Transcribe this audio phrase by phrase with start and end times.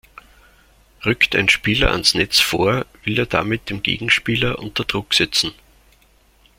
[1.05, 5.51] Rückt ein Spieler ans Netz vor, will er damit den Gegenspieler unter Druck setzen.